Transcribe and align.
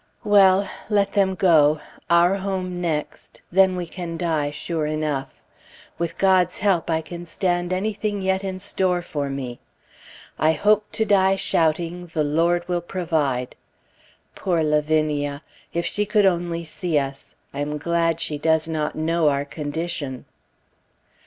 Well! 0.23 0.67
let 0.89 1.11
them 1.11 1.35
go; 1.35 1.79
our 2.09 2.37
home 2.37 2.81
next; 2.81 3.43
then 3.51 3.75
we 3.75 3.85
can 3.85 4.17
die 4.17 4.49
sure 4.49 4.87
enough. 4.87 5.43
With 5.99 6.17
God's 6.17 6.57
help, 6.57 6.89
I 6.89 7.01
can 7.01 7.23
stand 7.23 7.71
anything 7.71 8.23
yet 8.23 8.43
in 8.43 8.57
store 8.57 9.03
for 9.03 9.29
me. 9.29 9.59
"I 10.39 10.53
hope 10.53 10.91
to 10.93 11.05
die 11.05 11.35
shouting, 11.35 12.07
the 12.15 12.23
Lord 12.23 12.67
will 12.67 12.81
provide!" 12.81 13.55
Poor 14.33 14.63
Lavinia! 14.63 15.43
if 15.71 15.85
she 15.85 16.07
could 16.07 16.25
only 16.25 16.63
see 16.65 16.97
us! 16.97 17.35
I 17.53 17.59
am 17.59 17.77
glad 17.77 18.19
she 18.19 18.39
does 18.39 18.67
not 18.67 18.95
know 18.95 19.29
our 19.29 19.45
condition. 19.45 20.25